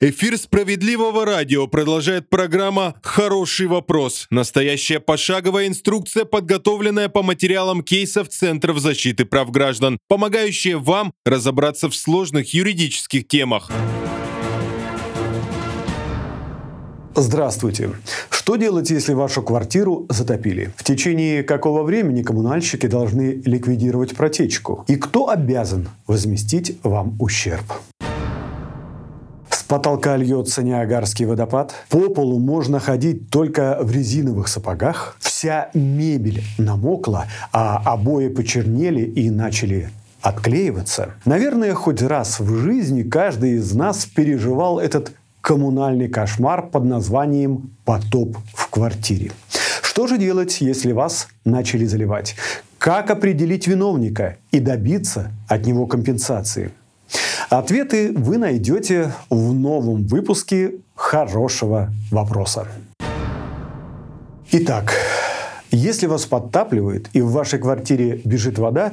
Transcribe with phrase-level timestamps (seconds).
[0.00, 4.28] Эфир справедливого радио продолжает программа «Хороший вопрос».
[4.30, 11.96] Настоящая пошаговая инструкция, подготовленная по материалам кейсов Центров защиты прав граждан, помогающая вам разобраться в
[11.96, 13.72] сложных юридических темах.
[17.16, 17.90] Здравствуйте.
[18.30, 20.72] Что делать, если вашу квартиру затопили?
[20.76, 24.84] В течение какого времени коммунальщики должны ликвидировать протечку?
[24.86, 27.64] И кто обязан возместить вам ущерб?
[29.68, 31.74] Потолка льется Ниагарский водопад.
[31.90, 35.16] По полу можно ходить только в резиновых сапогах.
[35.20, 39.90] Вся мебель намокла, а обои почернели и начали
[40.22, 41.14] отклеиваться.
[41.24, 48.36] Наверное, хоть раз в жизни каждый из нас переживал этот коммунальный кошмар под названием «потоп
[48.54, 49.30] в квартире».
[49.82, 52.36] Что же делать, если вас начали заливать?
[52.78, 56.72] Как определить виновника и добиться от него компенсации?
[57.50, 62.68] Ответы вы найдете в новом выпуске хорошего вопроса.
[64.52, 64.92] Итак,
[65.70, 68.92] если вас подтапливает и в вашей квартире бежит вода,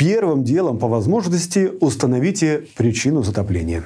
[0.00, 3.84] первым делом по возможности установите причину затопления.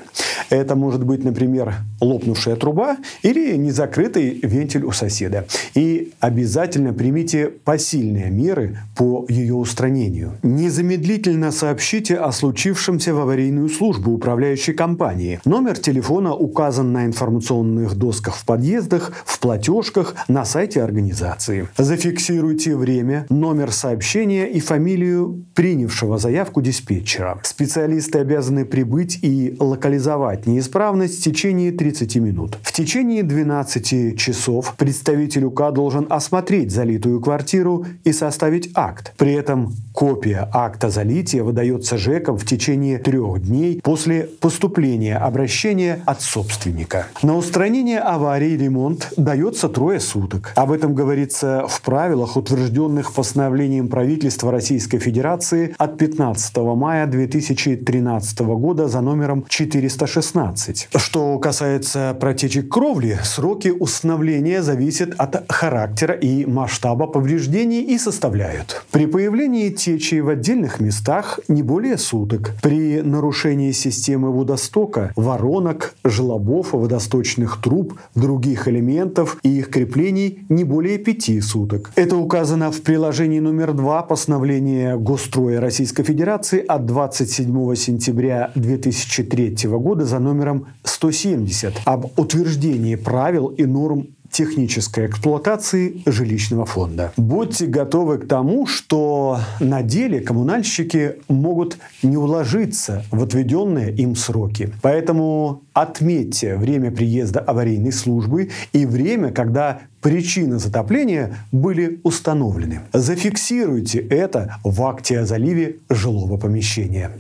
[0.49, 5.47] Это может быть, например, лопнувшая труба или незакрытый вентиль у соседа.
[5.75, 10.35] И обязательно примите посильные меры по ее устранению.
[10.45, 15.41] Незамедлительно сообщите о случившемся в аварийную службу управляющей компании.
[15.45, 21.69] Номер телефона указан на информационных досках в подъездах, в платежках, на сайте организации.
[21.77, 27.39] Зафиксируйте время, номер сообщения и фамилию принявшего заявку диспетчера.
[27.43, 32.59] Специалисты обязаны прибыть и локализовать неисправность в течение 30 минут.
[32.63, 39.13] В течение 12 часов представитель УК должен осмотреть залитую квартиру и составить акт.
[39.17, 46.21] При этом копия акта залития выдается ЖЭКом в течение трех дней после поступления обращения от
[46.21, 47.07] собственника.
[47.23, 50.53] На устранение аварии ремонт дается трое суток.
[50.57, 58.89] Об этом говорится в правилах, утвержденных постановлением правительства Российской Федерации от 15 мая 2013 года
[58.89, 60.89] за номером 416 16.
[60.97, 68.85] Что касается протечек кровли, сроки установления зависят от характера и масштаба повреждений и составляют.
[68.91, 72.53] При появлении течи в отдельных местах не более суток.
[72.63, 80.99] При нарушении системы водостока, воронок, желобов, водосточных труб, других элементов и их креплений не более
[80.99, 81.91] пяти суток.
[81.97, 90.07] Это указано в приложении номер 2 постановления Госстроя Российской Федерации от 27 сентября 2003 года
[90.07, 97.13] за номером 170 об утверждении правил и норм технической эксплуатации жилищного фонда.
[97.17, 104.73] Будьте готовы к тому, что на деле коммунальщики могут не уложиться в отведенные им сроки.
[104.83, 112.81] Поэтому отметьте время приезда аварийной службы и время, когда причины затопления были установлены.
[112.93, 117.13] Зафиксируйте это в акте о заливе жилого помещения.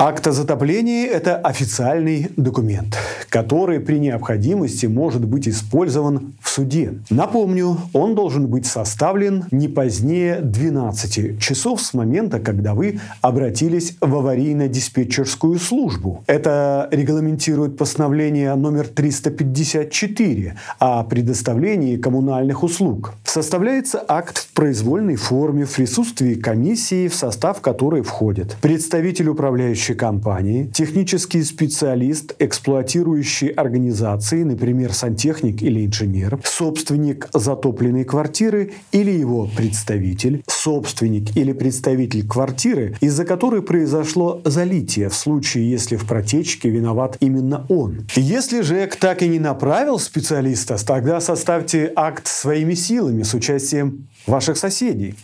[0.00, 2.96] Акт о затоплении– это официальный документ,
[3.28, 6.94] который при необходимости может быть использован в суде.
[7.10, 14.14] Напомню, он должен быть составлен не позднее 12 часов с момента, когда вы обратились в
[14.14, 16.22] аварийно-диспетчерскую службу.
[16.28, 23.14] Это регламентирует постановление номер 354 о предоставлении коммунальных услуг.
[23.24, 29.94] Составляется акт в произвольной форме в присутствии комиссии, в состав которой входят представитель управляющей управляющей
[29.94, 40.42] компании, технический специалист эксплуатирующей организации, например, сантехник или инженер, собственник затопленной квартиры или его представитель,
[40.46, 47.64] собственник или представитель квартиры, из-за которой произошло залитие в случае, если в протечке виноват именно
[47.68, 48.06] он.
[48.16, 54.56] Если ЖЭК так и не направил специалиста, тогда составьте акт своими силами с участием ваших
[54.56, 55.14] соседей.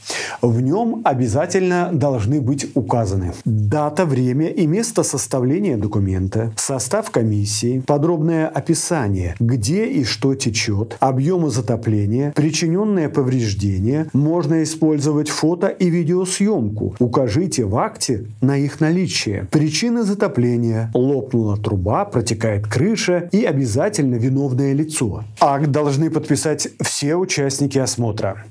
[0.42, 8.48] В нем обязательно должны быть указаны дата, время и место составления документа, состав комиссии, подробное
[8.48, 16.94] описание, где и что течет, объемы затопления, причиненное повреждение, можно использовать фото и видеосъемку.
[16.98, 19.46] Укажите в акте на их наличие.
[19.50, 20.90] Причины затопления.
[20.94, 25.24] Лопнула труба, протекает крыша и обязательно виновное лицо.
[25.40, 28.44] Акт должны подписать все участники осмотра.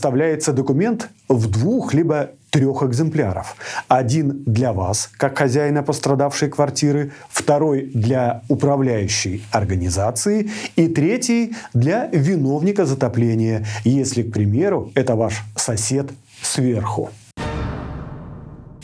[0.00, 3.54] Составляется документ в двух либо трех экземпляров.
[3.86, 12.86] Один для вас, как хозяина пострадавшей квартиры, второй для управляющей организации и третий для виновника
[12.86, 17.10] затопления, если, к примеру, это ваш сосед сверху.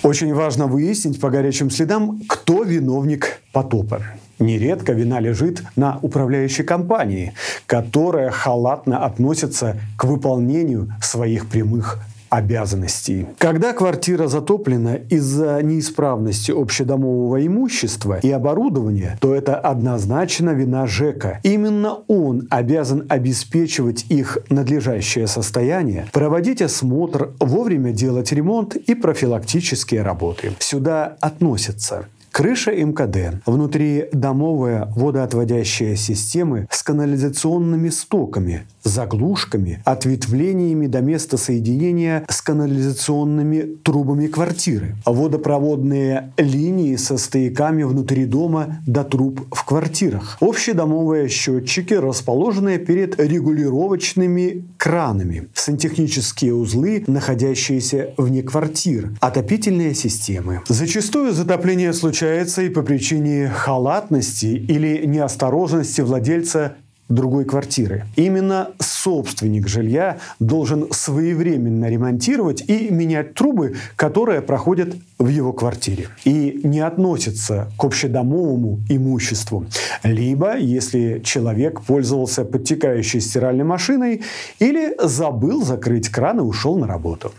[0.02, 4.02] Очень важно выяснить по горячим следам, кто виновник потопа.
[4.38, 7.32] Нередко вина лежит на управляющей компании,
[7.66, 11.98] которая халатно относится к выполнению своих прямых
[12.28, 13.26] обязанностей.
[13.38, 21.40] Когда квартира затоплена из-за неисправности общедомового имущества и оборудования, то это однозначно вина ЖЭКа.
[21.42, 30.52] Именно он обязан обеспечивать их надлежащее состояние, проводить осмотр, вовремя делать ремонт и профилактические работы.
[30.58, 32.06] Сюда относятся
[32.36, 33.40] Крыша МКД.
[33.46, 44.26] Внутри домовая водоотводящая системы с канализационными стоками, заглушками, ответвлениями до места соединения с канализационными трубами
[44.26, 44.96] квартиры.
[45.06, 50.36] Водопроводные линии со стояками внутри дома до труб в квартирах.
[50.38, 55.48] Общедомовые счетчики, расположенные перед регулировочными кранами.
[55.54, 59.12] Сантехнические узлы, находящиеся вне квартир.
[59.22, 60.60] Отопительные системы.
[60.68, 62.25] Зачастую затопление случается
[62.62, 66.76] и по причине халатности или неосторожности владельца
[67.08, 68.04] другой квартиры.
[68.16, 76.60] Именно собственник жилья должен своевременно ремонтировать и менять трубы, которые проходят в его квартире и
[76.64, 79.66] не относятся к общедомовому имуществу.
[80.02, 84.22] Либо, если человек пользовался подтекающей стиральной машиной
[84.58, 87.32] или забыл закрыть кран и ушел на работу.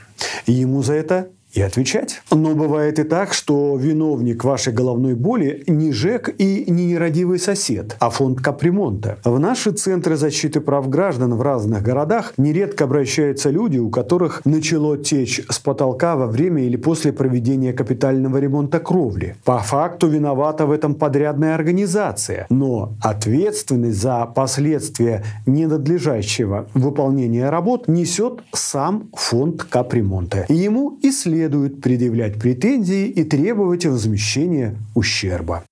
[0.45, 1.27] Ему за это
[1.57, 2.21] и отвечать.
[2.31, 7.95] Но бывает и так, что виновник вашей головной боли не ЖЭК и не нерадивый сосед,
[8.00, 9.18] а фонд капремонта.
[9.24, 14.98] В наши центры защиты прав граждан в разных городах нередко обращаются люди, у которых начало
[14.98, 19.36] течь с потолка во время или после проведения капитального ремонта кровли.
[19.44, 28.44] По факту виновата в этом подрядная организация, но ответственность за последствия ненадлежащего выполнения работ несет
[28.54, 30.45] сам фонд капремонта.
[30.50, 35.63] И ему и следует следует предъявлять претензии и требовать возмещения ущерба.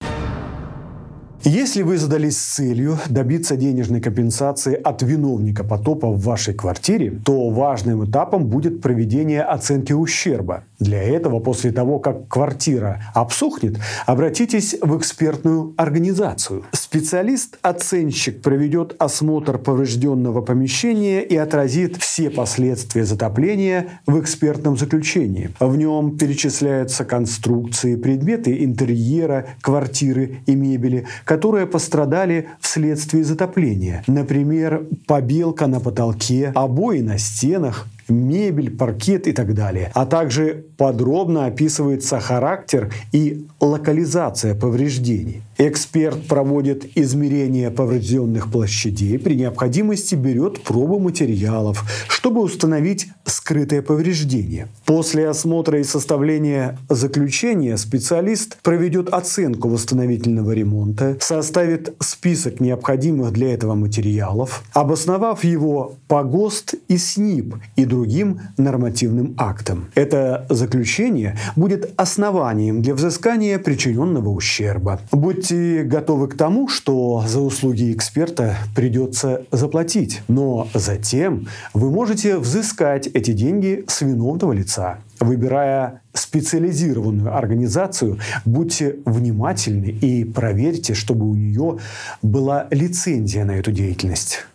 [1.48, 8.04] Если вы задались целью добиться денежной компенсации от виновника потопа в вашей квартире, то важным
[8.04, 10.64] этапом будет проведение оценки ущерба.
[10.80, 13.78] Для этого, после того, как квартира обсохнет,
[14.08, 16.64] обратитесь в экспертную организацию.
[16.72, 25.52] Специалист-оценщик проведет осмотр поврежденного помещения и отразит все последствия затопления в экспертном заключении.
[25.60, 31.35] В нем перечисляются конструкции, предметы интерьера, квартиры и мебели, которые
[31.68, 34.04] пострадали вследствие затопления.
[34.08, 39.92] Например, побелка на потолке, обои на стенах, мебель, паркет и так далее.
[39.94, 45.42] А также подробно описывается характер и локализация повреждений.
[45.58, 54.68] Эксперт проводит измерение поврежденных площадей, при необходимости берет пробы материалов, чтобы установить скрытое повреждение.
[54.86, 63.76] После осмотра и составления заключения специалист проведет оценку восстановительного ремонта, составит список необходимых для этого
[63.76, 69.86] материалов, обосновав его по ГОСТ и СНИП и другим нормативным актам.
[69.96, 75.00] Это заключение будет основанием для взыскания причиненного ущерба.
[75.46, 83.06] Будьте готовы к тому, что за услуги эксперта придется заплатить, но затем вы можете взыскать
[83.06, 84.98] эти деньги с виновного лица.
[85.20, 91.78] Выбирая специализированную организацию, будьте внимательны и проверьте, чтобы у нее
[92.24, 94.48] была лицензия на эту деятельность.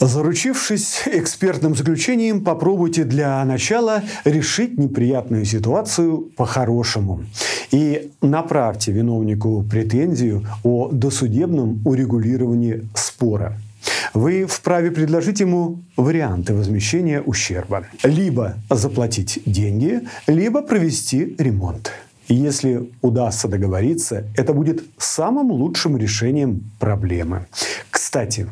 [0.00, 7.24] Заручившись экспертным заключением, попробуйте для начала решить неприятную ситуацию по-хорошему.
[7.70, 13.58] И направьте виновнику претензию о досудебном урегулировании спора.
[14.12, 17.86] Вы вправе предложить ему варианты возмещения ущерба.
[18.02, 21.90] Либо заплатить деньги, либо провести ремонт.
[22.28, 27.46] Если удастся договориться, это будет самым лучшим решением проблемы.
[27.90, 28.46] Кстати,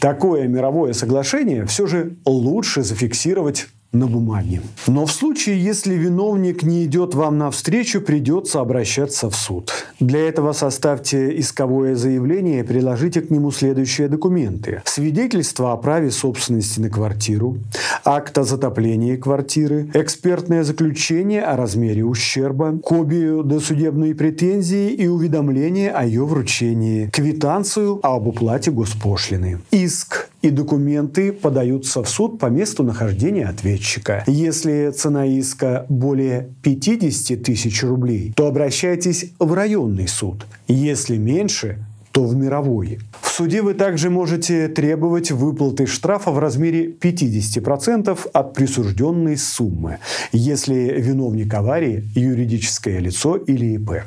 [0.00, 4.62] Такое мировое соглашение все же лучше зафиксировать на бумаге.
[4.86, 9.72] Но в случае, если виновник не идет вам навстречу, придется обращаться в суд.
[10.00, 14.82] Для этого составьте исковое заявление и приложите к нему следующие документы.
[14.84, 17.58] Свидетельство о праве собственности на квартиру,
[18.04, 26.04] акт о затоплении квартиры, экспертное заключение о размере ущерба, копию досудебной претензии и уведомление о
[26.04, 33.46] ее вручении, квитанцию об уплате госпошлины, иск и документы подаются в суд по месту нахождения
[33.46, 34.24] ответчика.
[34.26, 40.46] Если цена иска более 50 тысяч рублей, то обращайтесь в районный суд.
[40.68, 41.78] Если меньше,
[42.16, 42.98] то в мировой.
[43.20, 49.98] В суде вы также можете требовать выплаты штрафа в размере 50% от присужденной суммы,
[50.32, 54.04] если виновник аварии– юридическое лицо или ИП.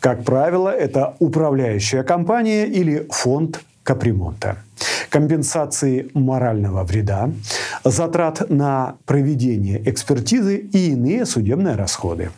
[0.00, 4.58] Как правило, это управляющая компания или фонд капремонта.
[5.16, 7.30] Компенсации морального вреда,
[7.84, 12.32] затрат на проведение экспертизы и иные судебные расходы.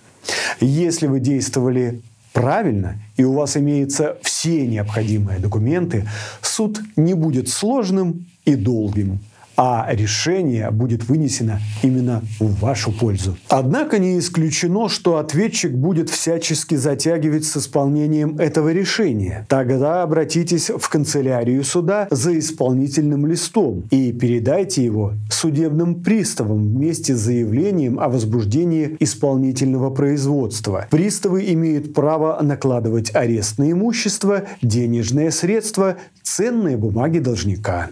[0.60, 6.08] Если вы действовали правильно и у вас имеются все необходимые документы,
[6.40, 9.18] суд не будет сложным и долгим
[9.58, 13.36] а решение будет вынесено именно в вашу пользу.
[13.48, 19.44] Однако не исключено, что ответчик будет всячески затягивать с исполнением этого решения.
[19.48, 27.18] Тогда обратитесь в канцелярию суда за исполнительным листом и передайте его судебным приставам вместе с
[27.18, 30.86] заявлением о возбуждении исполнительного производства.
[30.88, 37.90] Приставы имеют право накладывать арест на имущество, денежные средства, ценные бумаги должника.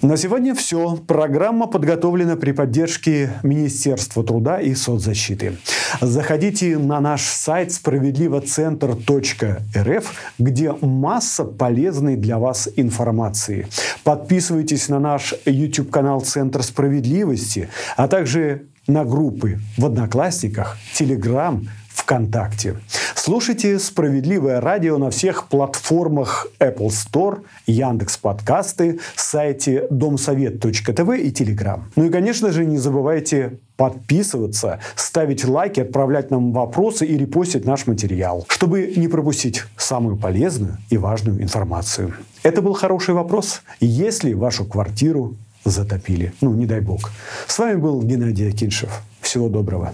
[0.00, 0.96] На сегодня все.
[1.08, 5.58] Программа подготовлена при поддержке Министерства труда и соцзащиты.
[6.00, 13.66] Заходите на наш сайт справедливоцентр.рф, где масса полезной для вас информации.
[14.04, 21.68] Подписывайтесь на наш YouTube-канал «Центр справедливости», а также на группы в Одноклассниках, Телеграм,
[22.08, 22.76] ВКонтакте.
[23.14, 31.80] Слушайте «Справедливое радио» на всех платформах Apple Store, Яндекс Подкасты, сайте домсовет.тв и Telegram.
[31.96, 37.86] Ну и, конечно же, не забывайте подписываться, ставить лайки, отправлять нам вопросы и репостить наш
[37.86, 42.14] материал, чтобы не пропустить самую полезную и важную информацию.
[42.42, 43.60] Это был хороший вопрос.
[43.80, 47.10] Если вашу квартиру затопили, ну, не дай бог.
[47.46, 49.02] С вами был Геннадий Акиншев.
[49.20, 49.92] Всего доброго.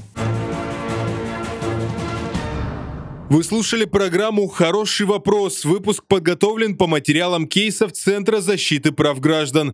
[3.35, 5.65] Вы слушали программу «Хороший вопрос».
[5.65, 9.63] Выпуск подготовлен по материалам кейсов Центра защиты прав граждан.